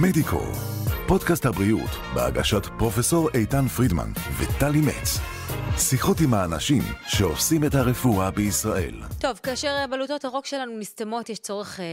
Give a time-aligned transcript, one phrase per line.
[0.00, 0.42] מדיקו,
[1.06, 5.18] פודקאסט הבריאות בהגשת פרופסור איתן פרידמן וטלי מצ.
[5.78, 8.94] שיחות עם האנשים שעושים את הרפואה בישראל.
[9.20, 11.84] טוב, כאשר בלוטות הרוק שלנו נסתמות, יש צורך אה,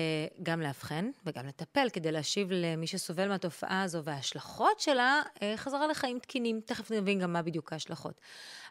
[0.43, 6.19] גם לאבחן וגם לטפל כדי להשיב למי שסובל מהתופעה הזו וההשלכות שלה אה, חזרה לחיים
[6.19, 6.61] תקינים.
[6.65, 8.21] תכף נבין גם מה בדיוק ההשלכות.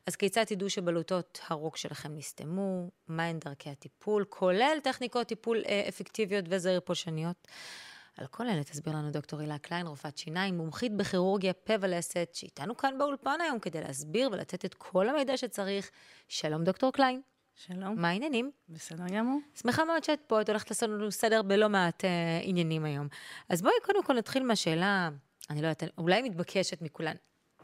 [0.07, 2.91] אז כיצד תדעו שבלוטות הרוק שלכם נסתמו?
[3.09, 7.49] מהן דרכי הטיפול, כולל טכניקות טיפול אה, אפקטיביות וזעיר פולשניות?
[8.17, 12.77] על כל אלה תסביר לנו דוקטור הילה קליין, רופאת שיניים, מומחית בכירורגיה פה ולסת, שאיתנו
[12.77, 15.91] כאן באולפן היום כדי להסביר ולתת את כל המידע שצריך.
[16.29, 17.21] שלום דוקטור קליין.
[17.67, 18.01] שלום.
[18.01, 18.51] מה העניינים?
[18.69, 19.41] בסדר גמור.
[19.63, 23.09] שמחה מאוד שאת פה, את הולכת לעשות לנו סדר בלא מעט אה, עניינים היום.
[23.49, 25.11] אז בואי קודם כל נתחיל מהשאלה,
[25.51, 27.15] אני לא יודעת, אולי מתבקשת מכולן.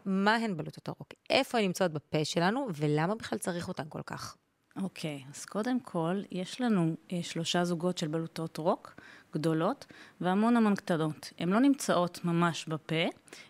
[0.05, 1.09] מה הן בלוטות הרוק?
[1.31, 4.37] איפה הן נמצאות בפה שלנו, ולמה בכלל צריך אותן כל כך?
[4.83, 8.95] אוקיי, אז קודם כל, יש לנו אה, שלושה זוגות של בלוטות רוק
[9.35, 9.87] גדולות
[10.21, 11.33] והמון המון קטנות.
[11.39, 13.05] הן לא נמצאות ממש בפה,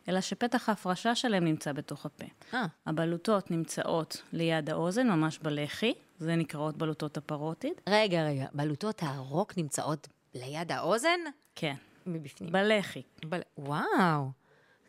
[0.09, 2.25] אלא שפתח ההפרשה שלהן נמצא בתוך הפה.
[2.55, 2.67] אה.
[2.87, 7.73] הבלוטות נמצאות ליד האוזן, ממש בלחי, זה נקראות בלוטות הפרוטיד.
[7.89, 11.21] רגע, רגע, בלוטות הרוק נמצאות ליד האוזן?
[11.55, 11.75] כן,
[12.07, 12.53] מבפנים.
[12.53, 13.03] בלחי.
[13.25, 13.41] בל...
[13.59, 14.31] וואו.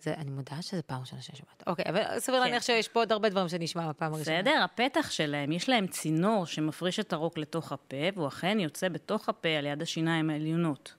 [0.02, 1.64] זה, אני מודה שזה פעם ראשונה שאני שומעת.
[1.68, 2.46] אוקיי, אבל סביר כן.
[2.46, 4.42] להניח שיש פה עוד הרבה דברים שנשמע בפעם הראשונה.
[4.42, 9.30] בסדר, הפתח שלהם, יש להם צינור שמפריש את הרוק לתוך הפה, והוא אכן יוצא בתוך
[9.30, 10.96] הפה על יד השיניים העליונות,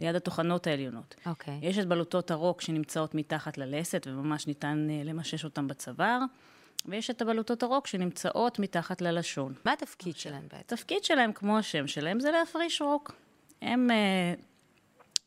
[0.00, 1.14] ליד הטוחנות העליונות.
[1.26, 1.58] אוקיי.
[1.62, 6.18] יש את בלוטות הרוק שנמצאות מתחת ללסת, וממש ניתן אה, למשש אותן בצוואר,
[6.86, 9.54] ויש את הבלוטות הרוק שנמצאות מתחת ללשון.
[9.64, 10.56] מה התפקיד שלהם בעצם?
[10.56, 13.14] התפקיד שלהם, כמו השם שלהם, זה להפריש רוק.
[13.62, 14.34] הם אה,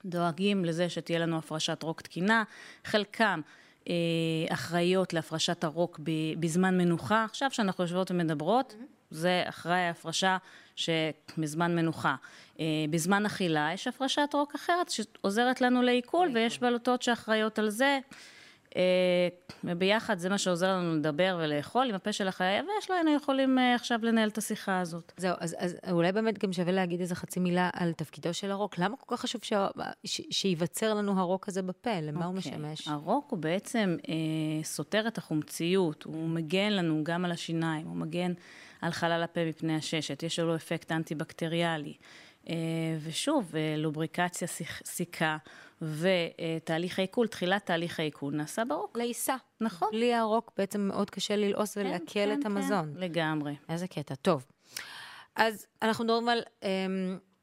[0.07, 2.43] דואגים לזה שתהיה לנו הפרשת רוק תקינה,
[2.85, 3.41] חלקם
[3.89, 3.93] אה,
[4.49, 7.23] אחראיות להפרשת הרוק ב, בזמן מנוחה.
[7.23, 8.75] עכשיו שאנחנו יושבות ומדברות,
[9.11, 10.37] זה אחראי ההפרשה
[10.75, 12.15] שבזמן מנוחה.
[12.59, 17.99] אה, בזמן אכילה יש הפרשת רוק אחרת שעוזרת לנו לעיכול, ויש בלוטות שאחראיות על זה.
[18.75, 18.81] אה,
[19.63, 21.89] וביחד זה מה שעוזר לנו לדבר ולאכול.
[21.89, 25.13] עם הפה שלך היה יבש, לא היינו יכולים אה, עכשיו לנהל את השיחה הזאת.
[25.17, 28.77] זהו, אז, אז אולי באמת גם שווה להגיד איזה חצי מילה על תפקידו של הרוק.
[28.77, 29.53] למה כל כך חשוב ש...
[30.03, 30.21] ש...
[30.29, 31.99] שייווצר לנו הרוק הזה בפה?
[32.01, 32.51] למה הוא אוקיי.
[32.51, 32.87] משמש?
[32.87, 38.33] הרוק הוא בעצם אה, סותר את החומציות, הוא מגן לנו גם על השיניים, הוא מגן
[38.81, 41.93] על חלל הפה מפני הששת, יש לו אפקט אנטי-בקטריאלי.
[42.49, 42.53] אה,
[43.03, 45.37] ושוב, אה, לובריקציה, סיכ- סיכה
[45.81, 48.97] ותהליך העיכול, תחילת תהליך העיכול נעשה ברוק.
[48.97, 49.35] לעיסה.
[49.61, 49.87] נכון.
[49.91, 52.93] בלי הרוק בעצם מאוד קשה ללעוס כן, ולעכל כן, את המזון.
[52.95, 53.55] כן, לגמרי.
[53.69, 54.15] איזה קטע.
[54.15, 54.45] טוב.
[55.35, 56.69] אז אנחנו מדברים על אה,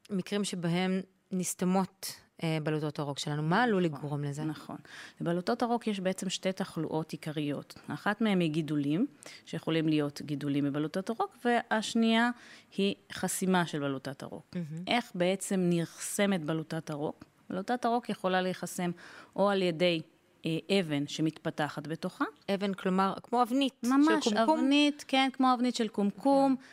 [0.09, 1.01] מקרים שבהם
[1.31, 2.15] נסתמות
[2.63, 3.43] בלוטות הרוק שלנו.
[3.43, 4.43] מה עלול לגרום לזה?
[4.43, 4.77] נכון.
[5.21, 7.75] לבלוטות הרוק יש בעצם שתי תחלואות עיקריות.
[7.87, 9.07] אחת מהן היא גידולים,
[9.45, 12.29] שיכולים להיות גידולים בבלוטת הרוק, והשנייה
[12.77, 14.55] היא חסימה של בלוטת הרוק.
[14.87, 17.25] איך בעצם נחסמת בלוטת הרוק?
[17.49, 18.91] בלוטת הרוק יכולה להיחסם
[19.35, 20.01] או על ידי
[20.45, 24.59] אה, אבן שמתפתחת בתוכה, אבן, כלומר, כמו אבנית ממש, של קומקום.
[24.59, 26.55] אבנית, כן, כמו אבנית של קומקום.
[26.59, 26.65] אה,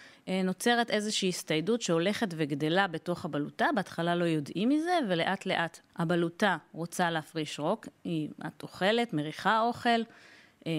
[0.45, 7.11] נוצרת איזושהי הסתיידות שהולכת וגדלה בתוך הבלוטה, בהתחלה לא יודעים מזה, ולאט לאט הבלוטה רוצה
[7.11, 9.89] להפריש רוק, היא, את אוכלת, מריחה אוכל,
[10.67, 10.73] אה,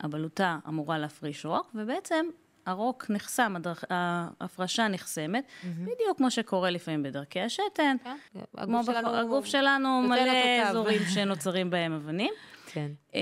[0.00, 2.26] הבלוטה אמורה להפריש רוק, ובעצם
[2.66, 3.84] הרוק נחסם, הדרכ...
[3.90, 7.96] ההפרשה נחסמת, בדיוק כמו שקורה לפעמים בדרכי השתן.
[8.04, 8.16] כן,
[8.64, 10.62] כמו הגוף שלנו הגוף שלנו מלא.
[10.62, 12.32] אזורים שנוצרים בהם אבנים.
[12.72, 12.90] כן.
[13.14, 13.20] אה,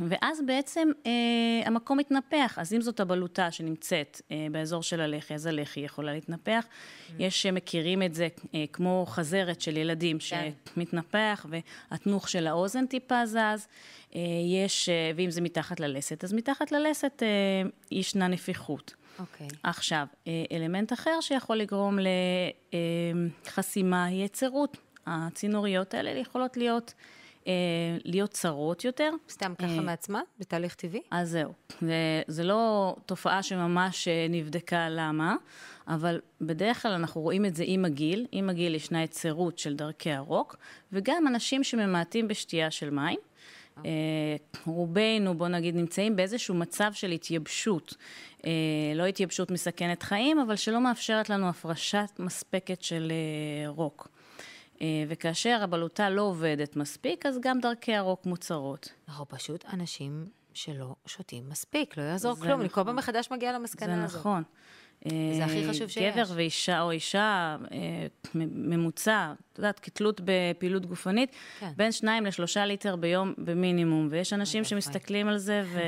[0.00, 1.10] ואז בעצם אה,
[1.66, 2.58] המקום מתנפח.
[2.58, 6.66] אז אם זאת הבלוטה שנמצאת אה, באזור של הלחי, אז הלחי יכולה להתנפח.
[7.18, 10.50] יש שמכירים את זה אה, כמו חזרת של ילדים כן.
[10.76, 11.46] שמתנפח,
[11.90, 13.36] והתנוך של האוזן טיפה זז.
[13.36, 14.20] אה,
[14.64, 18.94] יש, אה, ואם זה מתחת ללסת, אז מתחת ללסת אה, ישנה נפיחות.
[19.18, 19.48] אוקיי.
[19.62, 21.98] עכשיו, אה, אלמנט אחר שיכול לגרום
[23.44, 24.76] לחסימה היא יצירות.
[25.06, 26.94] הצינוריות האלה יכולות להיות,
[27.46, 27.52] אה,
[28.04, 29.10] להיות צרות יותר.
[29.30, 30.20] סתם ככה אה, מעצמה?
[30.38, 31.00] בתהליך טבעי?
[31.10, 31.52] אז זהו.
[31.80, 35.36] זה, זה לא תופעה שממש אה, נבדקה למה,
[35.88, 38.26] אבל בדרך כלל אנחנו רואים את זה עם הגיל.
[38.32, 40.56] עם הגיל ישנה יצירות של דרכי הרוק,
[40.92, 43.18] וגם אנשים שממעטים בשתייה של מים.
[43.86, 44.36] אה,
[44.66, 47.96] רובנו, בוא נגיד, נמצאים באיזשהו מצב של התייבשות.
[48.46, 48.50] אה,
[48.94, 54.08] לא התייבשות מסכנת חיים, אבל שלא מאפשרת לנו הפרשה מספקת של אה, רוק.
[54.82, 58.92] אה, וכאשר הבלוטה לא עובדת מספיק, אז גם דרכי הרוק מוצרות.
[59.08, 60.24] אנחנו פשוט אנשים
[60.54, 62.84] שלא שותים מספיק, לא יעזור זה כלום, אני כל נכון.
[62.84, 64.20] פעם מחדש מגיעה זה למסקנה הזאת.
[64.20, 64.42] נכון.
[65.06, 66.14] וזה הכי אה, חשוב שיש.
[66.14, 71.30] גבר ואישה או אישה, אה, ממוצע, את יודעת, כתלות בפעילות גופנית,
[71.60, 71.72] כן.
[71.76, 74.64] בין שניים לשלושה ליטר ביום במינימום, ויש אנשים.
[74.64, 75.80] שמסתכלים על זה ו...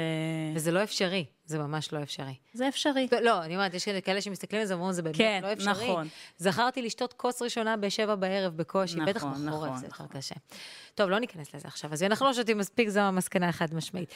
[0.55, 1.25] וזה לא אפשרי.
[1.46, 2.35] זה ממש לא אפשרי.
[2.52, 3.08] זה אפשרי.
[3.23, 5.91] לא, אני אומרת, יש כאלה שמסתכלים על זה ואומרים, זה באמת כן, לא אפשרי.
[5.91, 6.08] נכון.
[6.38, 10.06] זכרתי לשתות כוס ראשונה בשבע בערב בקושי, נכון, בטח בחורף נכון, זה יותר נכון.
[10.06, 10.35] קשה.
[10.94, 14.12] טוב, לא ניכנס לזה עכשיו, אז אנחנו לא שותים מספיק, זו המסקנה החד משמעית.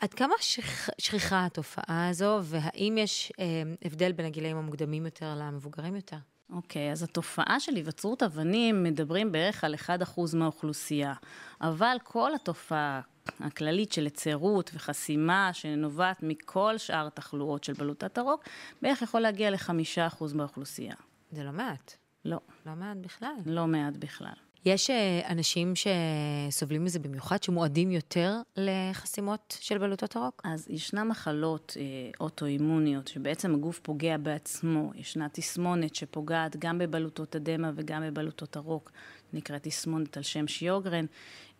[0.00, 3.44] עד כמה שכ- שכיחה התופעה הזו, והאם יש אה,
[3.84, 6.16] הבדל בין הגילאים המוקדמים יותר למבוגרים יותר?
[6.52, 9.88] אוקיי, אז התופעה של היווצרות אבנים, מדברים בערך על 1%
[10.36, 11.12] מהאוכלוסייה.
[11.60, 13.00] אבל כל התופעה
[13.40, 18.44] הכללית של היצרות וחסימה, שנובעת מכל שאר התחלואות של בלוטת הרוק,
[18.82, 20.94] בערך יכול להגיע ל-5% מהאוכלוסייה.
[21.30, 21.96] זה לא מעט.
[22.24, 23.34] לא, לא מעט בכלל.
[23.46, 24.51] לא מעט בכלל.
[24.64, 30.42] יש אה, אנשים שסובלים מזה במיוחד, שמועדים יותר לחסימות של בלוטות הרוק?
[30.44, 31.82] אז ישנן מחלות אה,
[32.20, 34.90] אוטואימוניות, שבעצם הגוף פוגע בעצמו.
[34.94, 38.90] ישנה תסמונת שפוגעת גם בבלוטות הדמע וגם בבלוטות הרוק,
[39.32, 41.04] נקראת תסמונת על שם שיוגרן.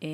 [0.03, 0.09] אה,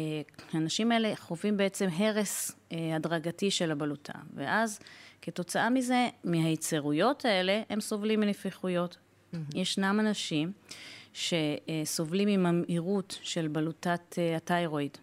[0.52, 4.80] האנשים האלה חווים בעצם הרס הדרגתי של הבלוטה, ואז
[5.22, 8.96] כתוצאה מזה, מהיצרויות האלה, הם סובלים מנפיחויות.
[9.54, 10.52] ישנם אנשים
[11.18, 14.98] שסובלים מממאירות של בלוטת אה, התיירואיד.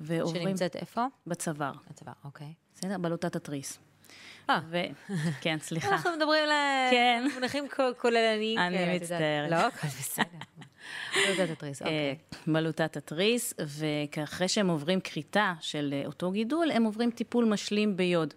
[0.00, 1.06] ועוברים שנמצאת איפה?
[1.26, 1.72] בצוואר.
[1.90, 2.52] בצוואר, אוקיי.
[2.74, 2.98] בסדר?
[2.98, 3.78] בלוטת התריס.
[4.50, 4.60] אה.
[4.70, 4.78] ו...
[5.42, 5.88] כן, סליחה.
[5.88, 6.50] אנחנו מדברים על
[6.90, 7.24] כן.
[7.34, 7.64] מונחים
[8.00, 8.58] כוללניים.
[8.58, 9.02] אני יודעת.
[9.02, 9.50] מצטערת.
[9.50, 10.24] לא, הכל בסדר.
[11.26, 12.16] בלוטת התריס, אה, אוקיי.
[12.46, 18.34] בלוטת התריס, ואחרי שהם עוברים כריתה של אה, אותו גידול, הם עוברים טיפול משלים ביוד.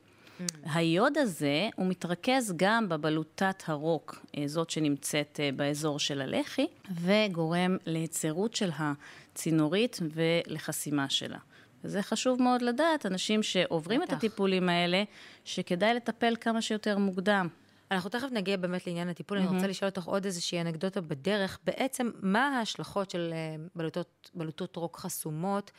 [0.48, 0.70] Mm.
[0.74, 6.68] היוד הזה, הוא מתרכז גם בבלוטת הרוק, אה, זאת שנמצאת אה, באזור של הלחי,
[7.02, 11.38] וגורם להיצרות של הצינורית ולחסימה שלה.
[11.84, 14.14] וזה חשוב מאוד לדעת, אנשים שעוברים את.
[14.14, 15.04] הטיפולים האלה,
[15.46, 17.48] שכדאי לטפל כמה שיותר מוקדם.
[17.92, 21.60] אנחנו תכף נגיע באמת לעניין הטיפול, אני רוצה לשאול אותך עוד איזושהי אנקדוטה בדרך.
[21.64, 25.72] בעצם, מה ההשלכות של אה, בלוטות, בלוטות רוק חסומות?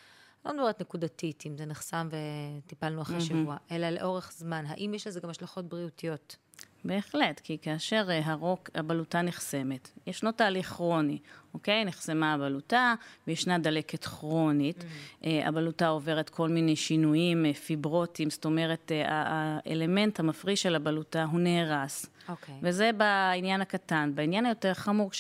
[0.45, 4.65] לא מדברת נקודתית, אם זה נחסם וטיפלנו אחרי שבוע, אלא לאורך זמן.
[4.67, 6.37] האם יש לזה גם השלכות בריאותיות?
[6.85, 11.19] בהחלט, כי כאשר אה, הרוק, הבלוטה נחסמת, ישנו תהליך כרוני,
[11.55, 11.85] אוקיי?
[11.85, 12.95] נחסמה הבלוטה
[13.27, 14.85] וישנה דלקת כרונית.
[15.25, 21.41] אה, הבלוטה עוברת כל מיני שינויים אה, פיברוטיים, זאת אומרת, האלמנט המפריש של הבלוטה הוא
[21.41, 22.07] נהרס.
[22.29, 22.55] אוקיי.
[22.63, 24.13] וזה בעניין הקטן.
[24.15, 25.13] בעניין היותר חמור,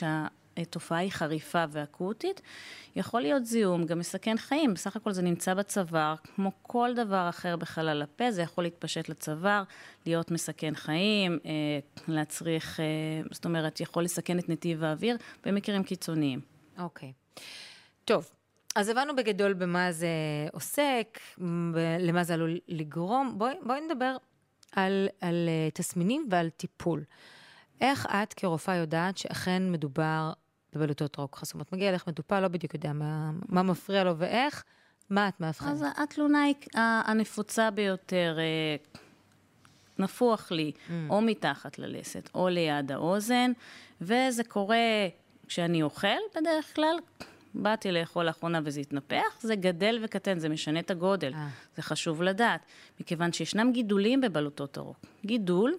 [0.55, 2.41] כשהתופעה היא חריפה ואקוטית,
[2.97, 4.75] יכול להיות זיהום, גם מסכן חיים.
[4.75, 9.63] בסך הכל זה נמצא בצוואר, כמו כל דבר אחר בחלל הפה, זה יכול להתפשט לצוואר,
[10.07, 11.51] להיות מסכן חיים, אה,
[12.09, 12.85] להצריך, אה,
[13.31, 15.17] זאת אומרת, יכול לסכן את נתיב האוויר
[15.47, 16.41] במקרים קיצוניים.
[16.79, 17.13] אוקיי.
[18.05, 18.31] טוב,
[18.77, 20.09] אז הבנו בגדול במה זה
[20.53, 21.19] עוסק,
[21.75, 23.35] ב- למה זה עלול לגרום.
[23.39, 24.17] בואי, בואי נדבר
[24.73, 27.05] על, על אה, תסמינים ועל טיפול.
[27.81, 30.33] איך את כרופאה יודעת שאכן מדובר
[30.73, 31.73] בבלוטות רוק חסומות?
[31.73, 34.65] מגיע אליך מטופל, לא בדיוק יודע מה, מה מפריע לו ואיך,
[35.11, 35.73] מה את מאבחנת?
[35.73, 38.77] אז התלונה היא הנפוצה ביותר, אה,
[39.99, 40.73] נפוח לי,
[41.09, 43.53] או מתחת ללסת, או ליד האוזן,
[44.01, 44.77] וזה קורה
[45.47, 46.97] כשאני אוכל בדרך כלל.
[47.55, 51.35] באתי לאכול לאחרונה וזה התנפח, זה גדל וקטן, זה משנה את הגודל.
[51.35, 51.49] אה.
[51.77, 52.61] זה חשוב לדעת,
[53.01, 54.97] מכיוון שישנם גידולים בבלוטות הרוק.
[55.27, 55.75] גידול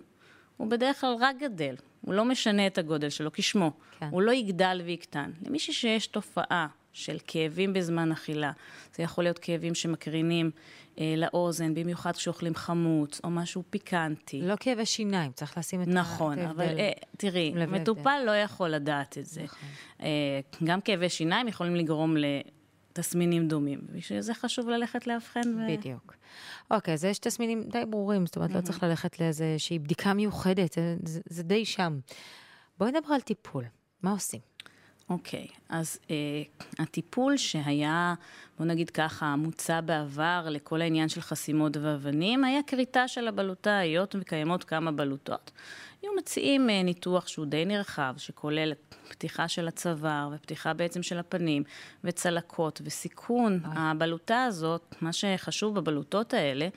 [0.58, 3.72] הוא בדרך כלל רק גדל, הוא לא משנה את הגודל שלו כשמו.
[4.00, 4.08] כן.
[4.12, 5.32] הוא לא יגדל ויקטן.
[5.46, 8.52] למישהי שיש תופעה של כאבים בזמן אכילה,
[8.96, 10.52] זה יכול להיות כאבים שמקרינים
[11.00, 14.42] אה, לאוזן, במיוחד כשאוכלים חמוץ, או משהו פיקנטי.
[14.42, 16.64] לא כאבי שיניים, צריך לשים את נכון, ההבדל.
[16.64, 17.54] אבל אה, תראי.
[17.68, 19.44] מטופל לא יכול לדעת את זה.
[19.44, 19.70] נכון.
[20.02, 22.16] אה, גם כאבי שיניים יכולים לגרום
[22.94, 23.80] לתסמינים דומים.
[23.92, 25.42] בשביל זה חשוב ללכת לאבחן.
[25.58, 25.78] ו...
[25.78, 26.16] בדיוק.
[26.72, 30.96] אוקיי, אז יש תסמינים די ברורים, זאת אומרת, לא צריך ללכת לאיזושהי בדיקה מיוחדת, זה,
[31.06, 32.00] זה, זה די שם.
[32.78, 33.66] בואי נדבר על טיפול,
[34.04, 34.40] מה עושים?
[35.10, 36.16] אוקיי, אז אה,
[36.80, 38.14] הטיפול שהיה,
[38.60, 44.16] בוא נגיד ככה, מוצע בעבר לכל העניין של חסימות ואבנים, היה כריתה של הבלוטה, היות
[44.20, 45.52] וקיימות כמה בלוטות.
[46.02, 48.74] היו מציעים אה, ניתוח שהוא די נרחב, שכולל
[49.10, 51.64] פתיחה של הצוואר ופתיחה בעצם של הפנים,
[52.04, 53.60] וצלקות וסיכון.
[53.66, 56.68] הבלוטה הזאת, מה שחשוב בבלוטות האלה,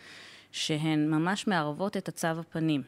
[0.52, 2.82] שהן ממש מערבות את הצו הפנים.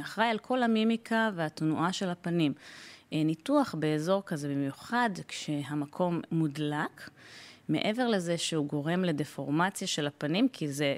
[0.00, 2.52] אחראי על כל המימיקה והתנועה של הפנים.
[3.14, 7.10] אה, ניתוח באזור כזה, במיוחד כשהמקום מודלק,
[7.68, 10.96] מעבר לזה שהוא גורם לדפורמציה של הפנים, כי זה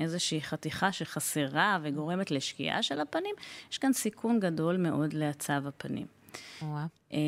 [0.00, 3.34] איזושהי חתיכה שחסרה וגורמת לשקיעה של הפנים,
[3.70, 6.06] יש כאן סיכון גדול מאוד להצב הפנים.
[7.12, 7.18] אה,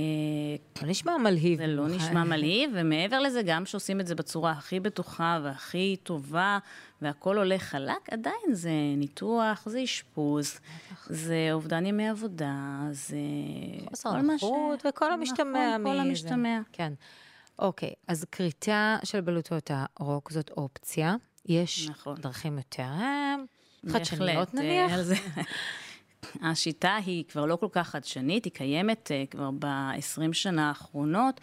[0.83, 1.59] לא נשמע מלהיב.
[1.59, 6.59] זה לא נשמע מלהיב, ומעבר לזה, גם שעושים את זה בצורה הכי בטוחה והכי טובה,
[7.03, 10.59] והכול הולך חלק, עדיין זה ניתוח, זה אשפוז,
[11.07, 12.55] זה אובדן ימי עבודה,
[12.91, 13.17] זה...
[13.89, 16.09] חוסר כל נוחות וכל המשתמע נכון, כל מזה.
[16.09, 16.61] המשתמע.
[16.73, 16.93] כן.
[17.59, 21.17] אוקיי, אז כריתה של בלוטות הרוק זאת אופציה.
[21.47, 22.17] יש נכון.
[22.21, 23.35] דרכים יותר אה,
[23.93, 24.93] חדשניות נניח?
[26.43, 31.41] השיטה היא כבר לא כל כך חדשנית, היא קיימת כבר ב-20 שנה האחרונות.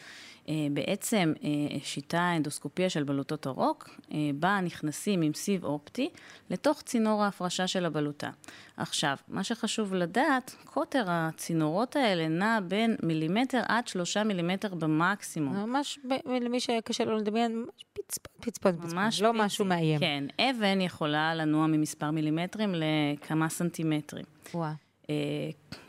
[0.50, 6.10] אה, בעצם אה, שיטה אנדוסקופיה של בלוטות הרוק, אה, בה נכנסים עם סיב אופטי
[6.50, 8.30] לתוך צינור ההפרשה של הבלוטה.
[8.78, 15.56] עכשיו, מה שחשוב לדעת, קוטר הצינורות האלה נע בין מילימטר עד שלושה מילימטר במקסימום.
[15.56, 17.66] ממש, למי שקשה לו לדמיין,
[18.12, 19.46] פצפון, פצפון, פצפון, ממש לא פיצי.
[19.46, 20.00] משהו מאיים.
[20.00, 24.26] כן, אבן יכולה לנוע ממספר מילימטרים לכמה סנטימטרים.
[24.54, 24.72] וואו.
[25.10, 25.16] אה,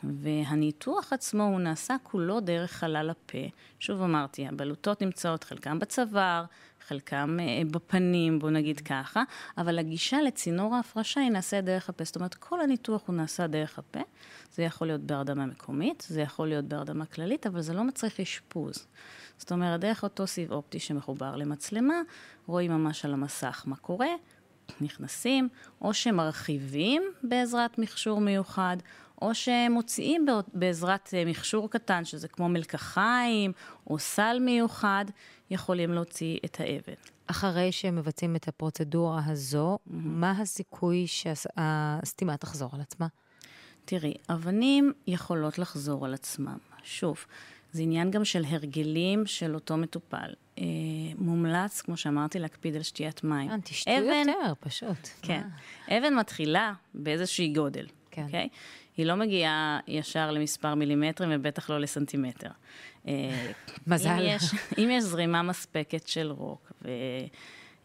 [0.03, 3.47] והניתוח עצמו הוא נעשה כולו דרך חלל הפה.
[3.79, 6.45] שוב אמרתי, הבלוטות נמצאות חלקם בצוואר,
[6.87, 9.23] חלקם אה, בפנים, בוא נגיד ככה,
[9.57, 12.03] אבל הגישה לצינור ההפרשה היא נעשית דרך הפה.
[12.03, 13.99] זאת אומרת, כל הניתוח הוא נעשה דרך הפה.
[14.51, 18.87] זה יכול להיות בהרדמה מקומית, זה יכול להיות בהרדמה כללית, אבל זה לא מצריך אשפוז.
[19.37, 22.01] זאת אומרת, דרך אותו סיב אופטי שמחובר למצלמה,
[22.45, 24.07] רואים ממש על המסך מה קורה,
[24.81, 25.49] נכנסים,
[25.81, 28.77] או שמרחיבים בעזרת מכשור מיוחד,
[29.23, 33.51] או שהם מוציאים בעזרת אה, מכשור קטן, שזה כמו מלקחיים
[33.87, 35.05] או סל מיוחד,
[35.51, 36.93] יכולים להוציא את האבן.
[37.27, 39.91] אחרי שהם מבצעים את הפרוצדורה הזו, mm-hmm.
[39.93, 43.07] מה הסיכוי שהסתימה תחזור על עצמה?
[43.85, 46.57] תראי, אבנים יכולות לחזור על עצמם.
[46.83, 47.25] שוב,
[47.71, 50.33] זה עניין גם של הרגלים של אותו מטופל.
[50.57, 50.63] אה,
[51.17, 53.51] מומלץ, כמו שאמרתי, להקפיד על שתיית מים.
[53.51, 55.09] אה, תשתו יותר, פשוט.
[55.21, 55.41] כן.
[55.89, 55.97] אה.
[55.97, 58.25] אבן מתחילה באיזושהי גודל, כן.
[58.31, 58.49] Okay?
[58.97, 62.49] היא לא מגיעה ישר למספר מילימטרים ובטח לא לסנטימטר.
[63.07, 63.51] אה,
[63.87, 64.09] מזל.
[64.09, 64.43] אם יש,
[64.77, 66.71] אם יש זרימה מספקת של רוק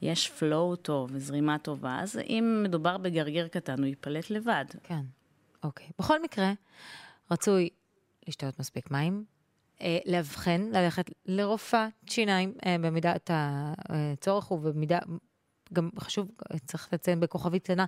[0.02, 4.64] ויש flow טוב וזרימה טובה, אז אם מדובר בגרגר קטן, הוא ייפלט לבד.
[4.82, 5.02] כן,
[5.62, 5.86] אוקיי.
[5.98, 6.52] בכל מקרה,
[7.30, 7.68] רצוי
[8.28, 9.24] לשתות מספיק מים,
[9.80, 14.98] אה, לאבחן, ללכת לרופאת שיניים אה, במידת הצורך ובמידה
[15.72, 16.28] גם חשוב,
[16.66, 17.84] צריך לציין בכוכבית קטנה,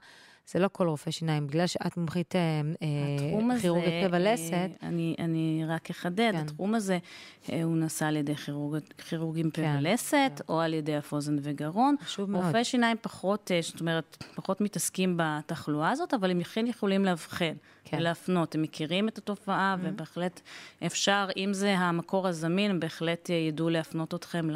[0.53, 4.53] זה לא כל רופא שיניים, בגלל שאת מומחית אה, אה כירורגית פה ולסת.
[4.53, 6.39] אה, אני, אני רק אחדד, כן.
[6.39, 6.99] התחום הזה,
[7.47, 10.45] הוא נעשה על ידי כירורג, כירורגים פה כן, ולסת, כן.
[10.49, 11.97] או על ידי אף אוזן וגרון.
[12.03, 12.45] חשוב מאוד.
[12.45, 17.97] רופאי שיניים פחות, זאת אומרת, פחות מתעסקים בתחלואה הזאת, אבל הם כן יכולים לאבחן כן.
[17.99, 18.55] ולהפנות.
[18.55, 19.89] הם מכירים את התופעה, mm-hmm.
[19.89, 20.41] ובהחלט
[20.87, 24.51] אפשר, אם זה המקור הזמין, הם בהחלט ידעו להפנות אתכם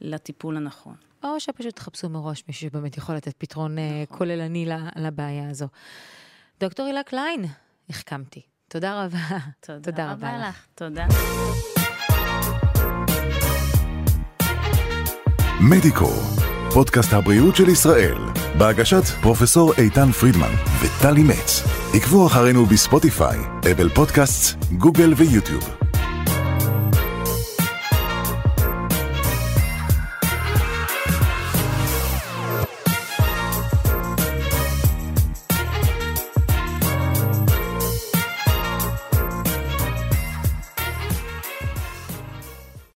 [0.00, 0.94] לטיפול הנכון.
[1.24, 4.18] או שפשוט תחפשו מראש מישהו שבאמת יכול לתת פתרון אה, נכון.
[4.18, 5.66] כוללני לבעיה הזו.
[6.60, 7.44] דוקטור הילה קליין,
[7.90, 8.42] החכמתי.
[8.68, 9.18] תודה רבה.
[9.60, 10.48] תודה, תודה רבה לך.
[10.48, 10.66] לך.
[10.74, 11.06] תודה.
[15.70, 16.10] מדיקו,
[16.74, 18.18] פודקאסט הבריאות של ישראל,
[18.58, 21.62] בהגשת פרופסור איתן פרידמן וטלי מצ.
[21.94, 23.38] עקבו אחרינו בספוטיפיי,
[23.72, 25.79] אפל פודקאסט, גוגל ויוטיוב.